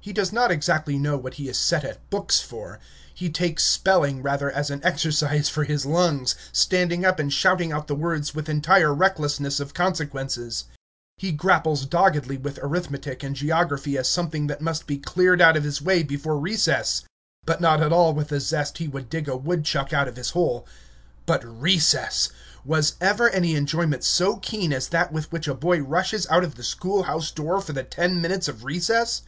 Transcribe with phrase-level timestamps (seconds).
[0.00, 2.80] He does not exactly know what he is set at books for;
[3.14, 7.86] he takes spelling rather as an exercise for his lungs, standing up and shouting out
[7.86, 10.64] the words with entire recklessness of consequences;
[11.16, 15.62] he grapples doggedly with arithmetic and geography as something that must be cleared out of
[15.62, 17.04] his way before recess,
[17.46, 20.30] but not at all with the zest he would dig a woodchuck out of his
[20.30, 20.66] hole.
[21.24, 22.30] But recess!
[22.64, 26.56] Was ever any enjoyment so keen as that with which a boy rushes out of
[26.56, 29.22] the schoolhouse door for the ten minutes of recess?